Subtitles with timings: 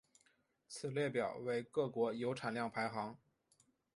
[0.67, 3.15] 此列表为各国铀产量排行。